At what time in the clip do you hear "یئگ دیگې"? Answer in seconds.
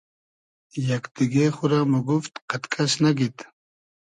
0.87-1.45